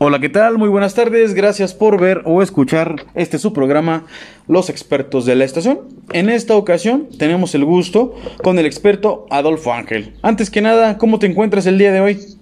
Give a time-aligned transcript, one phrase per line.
[0.00, 0.58] Hola, ¿qué tal?
[0.58, 1.34] Muy buenas tardes.
[1.34, 4.06] Gracias por ver o escuchar este su programa,
[4.46, 5.80] Los expertos de la estación.
[6.12, 10.14] En esta ocasión tenemos el gusto con el experto Adolfo Ángel.
[10.22, 12.37] Antes que nada, ¿cómo te encuentras el día de hoy?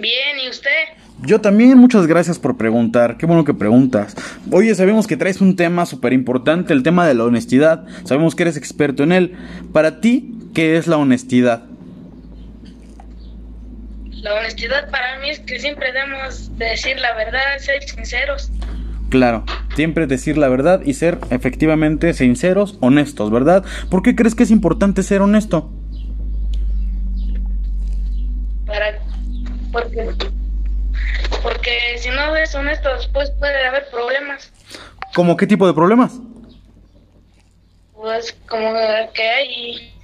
[0.00, 0.70] Bien, ¿y usted?
[1.22, 3.18] Yo también, muchas gracias por preguntar.
[3.18, 4.16] Qué bueno que preguntas.
[4.50, 7.84] Oye, sabemos que traes un tema súper importante, el tema de la honestidad.
[8.04, 9.36] Sabemos que eres experto en él.
[9.72, 11.64] Para ti, ¿qué es la honestidad?
[14.10, 18.50] La honestidad para mí es que siempre debemos decir la verdad, ser sinceros.
[19.10, 19.44] Claro,
[19.76, 23.64] siempre decir la verdad y ser efectivamente sinceros, honestos, ¿verdad?
[23.90, 25.72] ¿Por qué crees que es importante ser honesto?
[28.66, 29.00] Para
[29.72, 30.14] porque
[31.42, 34.52] porque si no eres honesto después puede haber problemas.
[35.14, 36.18] ¿Cómo qué tipo de problemas?
[37.94, 38.72] Pues como
[39.14, 39.94] que hay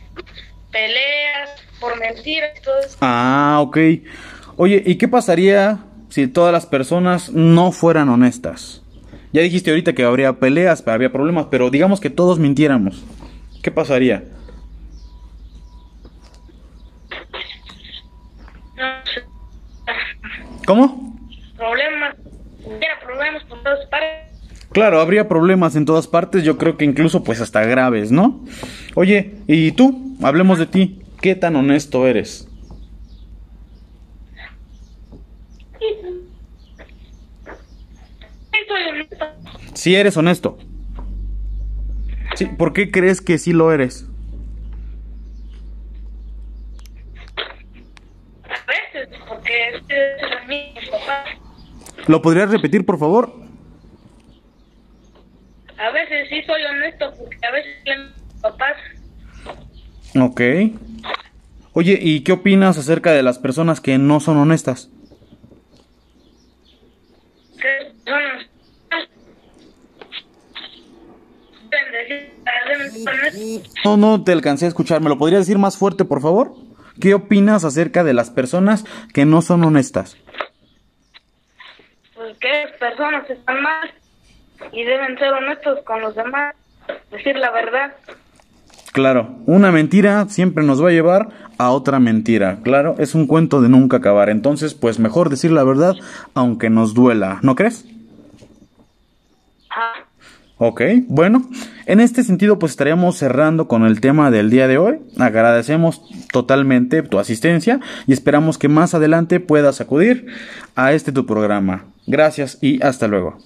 [0.71, 1.51] peleas
[1.81, 2.97] por mentiras y todo eso.
[3.01, 3.79] Ah, ok.
[4.57, 5.79] Oye, ¿y qué pasaría
[6.09, 8.83] si todas las personas no fueran honestas?
[9.33, 13.05] Ya dijiste ahorita que habría peleas, habría problemas, pero digamos que todos mintiéramos.
[13.63, 14.25] ¿Qué pasaría?
[18.77, 19.26] No sé,
[20.67, 21.17] ¿Cómo?
[21.57, 22.17] problemas,
[22.65, 24.67] hubiera problemas por todas partes.
[24.73, 28.45] Claro, habría problemas en todas partes, yo creo que incluso pues hasta graves, ¿no?
[28.95, 30.17] Oye, ¿y tú?
[30.23, 31.03] Hablemos de ti.
[31.21, 32.49] ¿Qué tan honesto eres?
[38.91, 39.27] Honesto.
[39.75, 40.59] Sí eres honesto.
[42.35, 44.07] Sí, ¿por qué crees que sí lo eres?
[48.45, 49.09] A veces,
[49.69, 49.83] es.
[52.09, 53.33] ¿Lo podrías repetir, por favor?
[55.79, 58.77] A veces sí soy honesto, porque a veces mis papás.
[60.19, 60.41] Ok.
[61.73, 64.91] Oye, ¿y qué opinas acerca de las personas que no son honestas?
[67.57, 68.47] que son.
[73.85, 75.01] No, no te alcancé a escuchar.
[75.01, 76.55] ¿Me lo podrías decir más fuerte, por favor?
[77.01, 80.17] ¿Qué opinas acerca de las personas que no son honestas?
[82.17, 83.91] pues que personas están mal
[84.73, 86.55] y deben ser honestos con los demás,
[87.11, 87.93] decir la verdad.
[88.93, 92.61] Claro, una mentira siempre nos va a llevar a otra mentira.
[92.63, 94.31] Claro, es un cuento de nunca acabar.
[94.31, 95.95] Entonces, pues mejor decir la verdad
[96.33, 97.39] aunque nos duela.
[97.43, 97.85] ¿No crees?
[100.59, 101.47] Ok, bueno,
[101.85, 105.01] en este sentido pues estaríamos cerrando con el tema del día de hoy.
[105.19, 106.01] Agradecemos
[106.33, 110.27] totalmente tu asistencia y esperamos que más adelante puedas acudir
[110.75, 111.85] a este tu programa.
[112.07, 113.37] Gracias y hasta luego.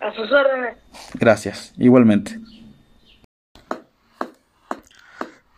[0.00, 0.78] a sus órdenes.
[1.14, 2.40] Gracias, igualmente.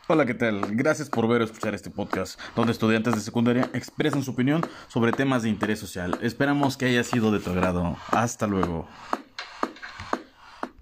[0.09, 0.61] Hola, ¿qué tal?
[0.73, 5.13] Gracias por ver o escuchar este podcast, donde estudiantes de secundaria expresan su opinión sobre
[5.13, 6.19] temas de interés social.
[6.21, 7.97] Esperamos que haya sido de tu agrado.
[8.11, 8.87] Hasta luego.